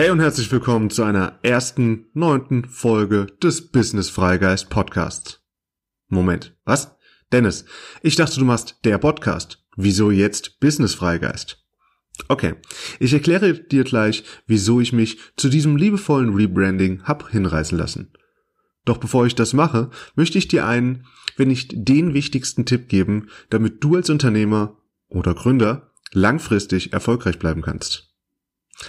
[0.00, 5.42] Hey und herzlich willkommen zu einer ersten neunten Folge des Business Freigeist Podcasts.
[6.08, 6.96] Moment, was?
[7.32, 7.66] Dennis,
[8.00, 9.62] ich dachte, du machst der Podcast.
[9.76, 11.62] Wieso jetzt Business Freigeist?
[12.28, 12.54] Okay,
[12.98, 18.10] ich erkläre dir gleich, wieso ich mich zu diesem liebevollen Rebranding hab hinreißen lassen.
[18.86, 21.04] Doch bevor ich das mache, möchte ich dir einen,
[21.36, 27.60] wenn nicht den wichtigsten Tipp geben, damit du als Unternehmer oder Gründer langfristig erfolgreich bleiben
[27.60, 28.09] kannst.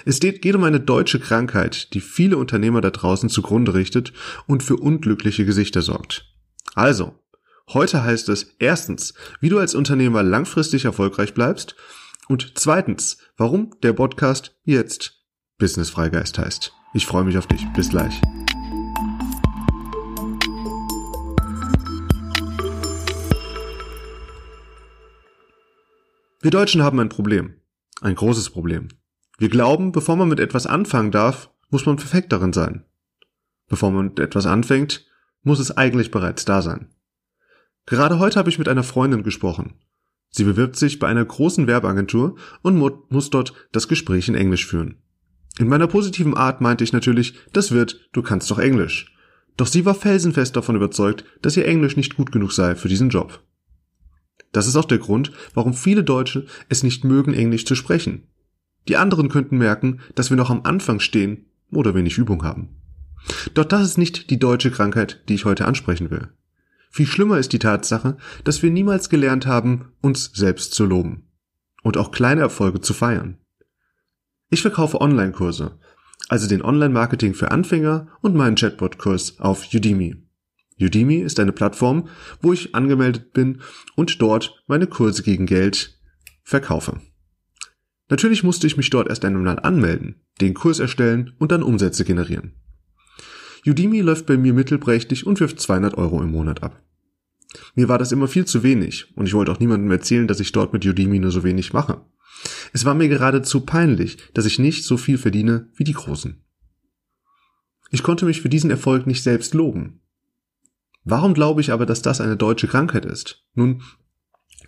[0.05, 4.13] Es geht um eine deutsche Krankheit, die viele Unternehmer da draußen zugrunde richtet
[4.47, 6.25] und für unglückliche Gesichter sorgt.
[6.75, 7.19] Also,
[7.69, 11.75] heute heißt es erstens, wie du als Unternehmer langfristig erfolgreich bleibst
[12.27, 15.21] und zweitens, warum der Podcast jetzt
[15.57, 16.73] Business Freigeist heißt.
[16.93, 17.65] Ich freue mich auf dich.
[17.73, 18.19] Bis gleich.
[26.41, 27.53] Wir Deutschen haben ein Problem.
[28.01, 28.87] Ein großes Problem.
[29.41, 32.85] Wir glauben, bevor man mit etwas anfangen darf, muss man perfekt darin sein.
[33.67, 35.07] Bevor man mit etwas anfängt,
[35.41, 36.93] muss es eigentlich bereits da sein.
[37.87, 39.79] Gerade heute habe ich mit einer Freundin gesprochen.
[40.29, 45.01] Sie bewirbt sich bei einer großen Werbeagentur und muss dort das Gespräch in Englisch führen.
[45.57, 49.11] In meiner positiven Art meinte ich natürlich, das wird, du kannst doch Englisch.
[49.57, 53.09] Doch sie war felsenfest davon überzeugt, dass ihr Englisch nicht gut genug sei für diesen
[53.09, 53.43] Job.
[54.51, 58.27] Das ist auch der Grund, warum viele Deutsche es nicht mögen, Englisch zu sprechen.
[58.87, 62.69] Die anderen könnten merken, dass wir noch am Anfang stehen oder wenig Übung haben.
[63.53, 66.29] Doch das ist nicht die deutsche Krankheit, die ich heute ansprechen will.
[66.89, 71.23] Viel schlimmer ist die Tatsache, dass wir niemals gelernt haben, uns selbst zu loben
[71.83, 73.37] und auch kleine Erfolge zu feiern.
[74.49, 75.79] Ich verkaufe Online-Kurse,
[76.27, 80.17] also den Online-Marketing für Anfänger und meinen Chatbot-Kurs auf Udemy.
[80.79, 82.09] Udemy ist eine Plattform,
[82.41, 83.61] wo ich angemeldet bin
[83.95, 85.97] und dort meine Kurse gegen Geld
[86.43, 86.99] verkaufe.
[88.11, 92.51] Natürlich musste ich mich dort erst einmal anmelden, den Kurs erstellen und dann Umsätze generieren.
[93.65, 96.83] Udemy läuft bei mir mittelprächtig und wirft 200 Euro im Monat ab.
[97.73, 100.51] Mir war das immer viel zu wenig und ich wollte auch niemandem erzählen, dass ich
[100.51, 102.01] dort mit Udemy nur so wenig mache.
[102.73, 106.43] Es war mir geradezu peinlich, dass ich nicht so viel verdiene wie die Großen.
[107.91, 110.01] Ich konnte mich für diesen Erfolg nicht selbst loben.
[111.05, 113.45] Warum glaube ich aber, dass das eine deutsche Krankheit ist?
[113.53, 113.81] Nun,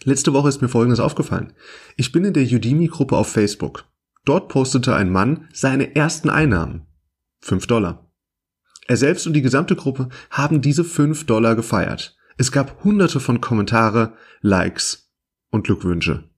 [0.03, 1.53] Letzte Woche ist mir Folgendes aufgefallen.
[1.95, 3.85] Ich bin in der Udemy-Gruppe auf Facebook.
[4.25, 6.87] Dort postete ein Mann seine ersten Einnahmen.
[7.41, 8.11] 5 Dollar.
[8.87, 12.17] Er selbst und die gesamte Gruppe haben diese 5 Dollar gefeiert.
[12.37, 15.11] Es gab hunderte von Kommentare, Likes
[15.49, 16.29] und Glückwünsche.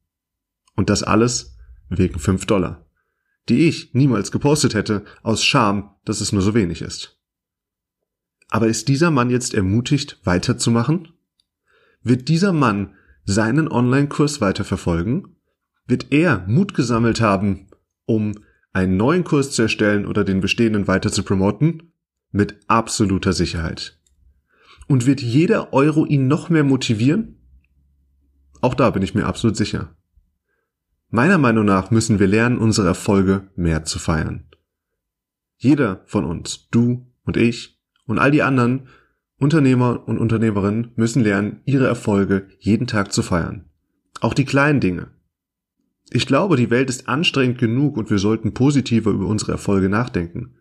[0.75, 1.57] Und das alles
[1.89, 2.85] wegen 5 Dollar,
[3.49, 7.19] die ich niemals gepostet hätte, aus Scham, dass es nur so wenig ist.
[8.49, 11.13] Aber ist dieser Mann jetzt ermutigt, weiterzumachen?
[12.03, 12.94] Wird dieser Mann
[13.25, 15.35] seinen Online-Kurs weiterverfolgen?
[15.87, 17.67] Wird er Mut gesammelt haben,
[18.05, 18.33] um
[18.73, 21.91] einen neuen Kurs zu erstellen oder den bestehenden weiter zu promoten?
[22.31, 23.99] Mit absoluter Sicherheit.
[24.87, 27.39] Und wird jeder Euro ihn noch mehr motivieren?
[28.61, 29.95] Auch da bin ich mir absolut sicher.
[31.09, 34.45] Meiner Meinung nach müssen wir lernen, unsere Erfolge mehr zu feiern.
[35.57, 38.87] Jeder von uns, du und ich und all die anderen,
[39.45, 43.65] Unternehmer und Unternehmerinnen müssen lernen, ihre Erfolge jeden Tag zu feiern.
[44.19, 45.11] Auch die kleinen Dinge.
[46.09, 50.55] Ich glaube, die Welt ist anstrengend genug und wir sollten positiver über unsere Erfolge nachdenken.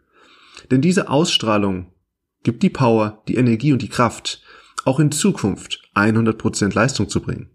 [0.70, 1.94] Denn diese Ausstrahlung
[2.42, 4.42] gibt die Power, die Energie und die Kraft,
[4.84, 7.48] auch in Zukunft 100% Leistung zu bringen.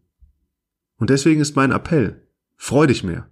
[0.97, 3.29] Und deswegen ist mein Appell, freu dich mehr.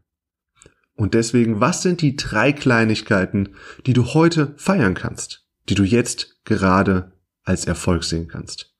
[0.94, 3.56] Und deswegen, was sind die drei Kleinigkeiten,
[3.88, 7.17] die du heute feiern kannst, die du jetzt gerade
[7.48, 8.74] als Erfolg sehen kannst.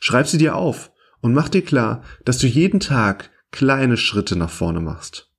[0.00, 0.90] Schreib sie dir auf
[1.20, 5.30] und mach dir klar, dass du jeden Tag kleine Schritte nach vorne machst.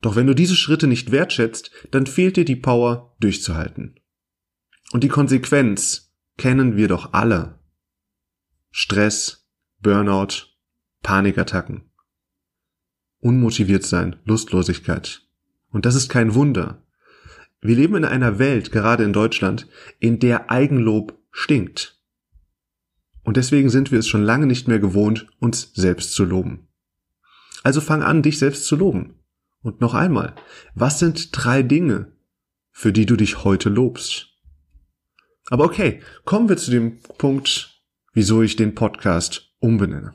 [0.00, 3.98] Doch wenn du diese Schritte nicht wertschätzt, dann fehlt dir die Power durchzuhalten.
[4.92, 7.58] Und die Konsequenz kennen wir doch alle.
[8.70, 9.48] Stress,
[9.80, 10.46] Burnout,
[11.02, 11.90] Panikattacken.
[13.20, 15.22] Unmotiviert sein, Lustlosigkeit.
[15.70, 16.84] Und das ist kein Wunder.
[17.60, 19.66] Wir leben in einer Welt, gerade in Deutschland,
[19.98, 22.00] in der Eigenlob stinkt.
[23.22, 26.68] Und deswegen sind wir es schon lange nicht mehr gewohnt, uns selbst zu loben.
[27.62, 29.16] Also fang an, dich selbst zu loben.
[29.62, 30.34] Und noch einmal,
[30.74, 32.12] was sind drei Dinge,
[32.70, 34.28] für die du dich heute lobst?
[35.50, 37.82] Aber okay, kommen wir zu dem Punkt,
[38.12, 40.14] wieso ich den Podcast umbenenne.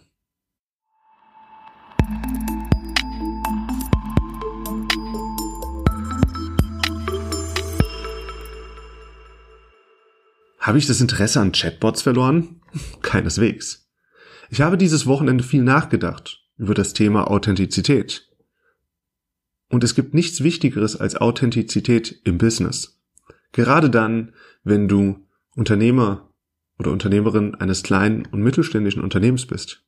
[10.64, 12.62] Habe ich das Interesse an Chatbots verloren?
[13.02, 13.90] Keineswegs.
[14.50, 18.30] Ich habe dieses Wochenende viel nachgedacht über das Thema Authentizität.
[19.68, 23.02] Und es gibt nichts Wichtigeres als Authentizität im Business.
[23.52, 24.32] Gerade dann,
[24.64, 26.30] wenn du Unternehmer
[26.80, 29.84] oder Unternehmerin eines kleinen und mittelständischen Unternehmens bist.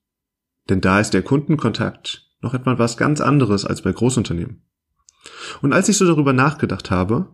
[0.67, 4.61] Denn da ist der Kundenkontakt noch etmal was ganz anderes als bei Großunternehmen.
[5.61, 7.29] Und als ich so darüber nachgedacht habe,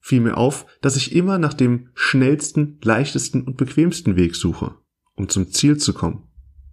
[0.00, 4.74] fiel mir auf, dass ich immer nach dem schnellsten, leichtesten und bequemsten Weg suche,
[5.14, 6.28] um zum Ziel zu kommen.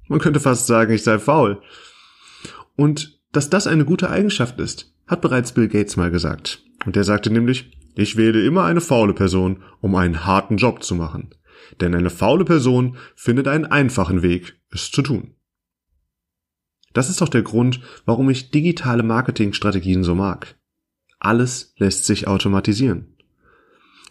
[0.08, 1.62] Man könnte fast sagen, ich sei faul.
[2.76, 6.64] Und dass das eine gute Eigenschaft ist, hat bereits Bill Gates mal gesagt.
[6.86, 10.96] Und er sagte nämlich, ich wähle immer eine faule Person, um einen harten Job zu
[10.96, 11.34] machen.
[11.82, 15.34] Denn eine faule Person findet einen einfachen Weg, es zu tun.
[16.94, 20.56] Das ist doch der Grund, warum ich digitale Marketingstrategien so mag.
[21.20, 23.17] Alles lässt sich automatisieren.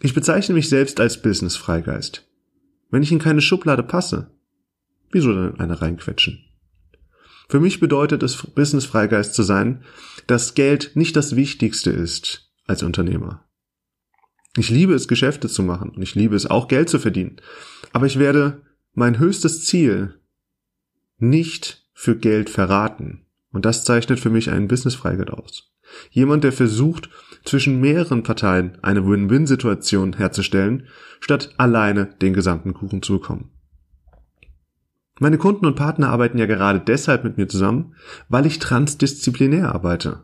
[0.01, 2.27] Ich bezeichne mich selbst als Business-Freigeist.
[2.89, 4.31] Wenn ich in keine Schublade passe,
[5.11, 6.43] wieso dann eine reinquetschen?
[7.49, 9.83] Für mich bedeutet es, Business-Freigeist zu sein,
[10.27, 13.45] dass Geld nicht das Wichtigste ist als Unternehmer.
[14.57, 17.37] Ich liebe es, Geschäfte zu machen und ich liebe es auch, Geld zu verdienen.
[17.93, 18.61] Aber ich werde
[18.93, 20.19] mein höchstes Ziel
[21.19, 23.25] nicht für Geld verraten.
[23.51, 25.71] Und das zeichnet für mich einen Business-Freigeist aus.
[26.11, 27.09] Jemand, der versucht,
[27.43, 30.87] zwischen mehreren Parteien eine Win-Win-Situation herzustellen,
[31.19, 33.51] statt alleine den gesamten Kuchen zu bekommen.
[35.19, 37.95] Meine Kunden und Partner arbeiten ja gerade deshalb mit mir zusammen,
[38.29, 40.23] weil ich transdisziplinär arbeite.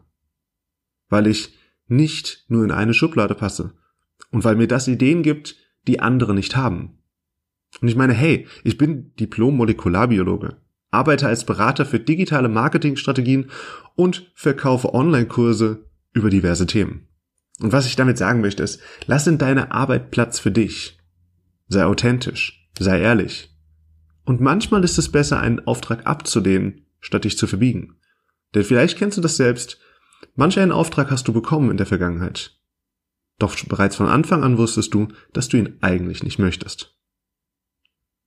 [1.10, 1.57] Weil ich
[1.88, 3.74] nicht nur in eine Schublade passe
[4.31, 5.56] und weil mir das Ideen gibt,
[5.88, 7.00] die andere nicht haben.
[7.81, 10.57] Und ich meine, hey, ich bin Diplom-Molekularbiologe,
[10.94, 13.50] arbeite als Berater für digitale Marketingstrategien
[13.95, 17.07] und verkaufe Online-Kurse über diverse Themen.
[17.60, 20.98] Und was ich damit sagen möchte ist, lass in deiner Arbeit Platz für dich.
[21.68, 23.54] Sei authentisch, sei ehrlich,
[24.25, 27.98] und manchmal ist es besser, einen Auftrag abzulehnen, statt dich zu verbiegen.
[28.56, 29.80] Denn vielleicht kennst du das selbst.
[30.36, 32.57] Manch einen Auftrag hast du bekommen in der Vergangenheit.
[33.40, 36.95] Doch bereits von Anfang an wusstest du, dass du ihn eigentlich nicht möchtest.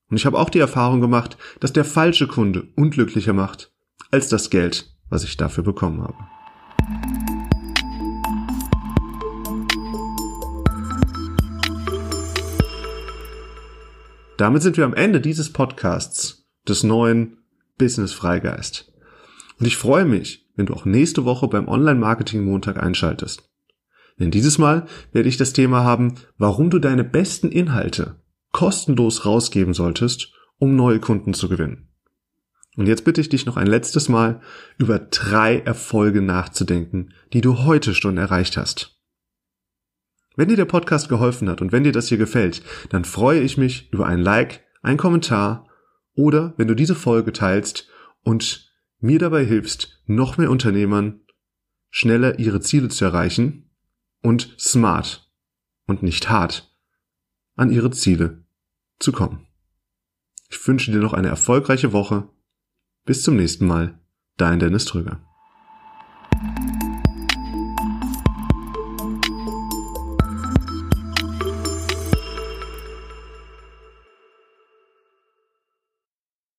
[0.08, 3.72] Und ich habe auch die Erfahrung gemacht, dass der falsche Kunde unglücklicher macht,
[4.10, 6.16] als das Geld, was ich dafür bekommen habe.
[14.36, 17.38] Damit sind wir am Ende dieses Podcasts des neuen
[17.78, 18.92] Business Freigeist.
[19.58, 23.48] Und ich freue mich, wenn du auch nächste Woche beim Online-Marketing Montag einschaltest.
[24.18, 28.20] Denn dieses Mal werde ich das Thema haben, warum du deine besten Inhalte
[28.56, 31.90] kostenlos rausgeben solltest, um neue Kunden zu gewinnen.
[32.78, 34.40] Und jetzt bitte ich dich noch ein letztes Mal
[34.78, 38.98] über drei Erfolge nachzudenken, die du heute schon erreicht hast.
[40.36, 43.58] Wenn dir der Podcast geholfen hat und wenn dir das hier gefällt, dann freue ich
[43.58, 45.68] mich über ein Like, einen Kommentar
[46.14, 47.90] oder wenn du diese Folge teilst
[48.22, 51.20] und mir dabei hilfst, noch mehr Unternehmern
[51.90, 53.70] schneller ihre Ziele zu erreichen
[54.22, 55.30] und smart
[55.86, 56.74] und nicht hart
[57.54, 58.45] an ihre Ziele
[58.98, 59.46] zu kommen.
[60.48, 62.28] Ich wünsche dir noch eine erfolgreiche Woche.
[63.04, 63.98] Bis zum nächsten Mal.
[64.36, 65.20] Dein Dennis Trüger.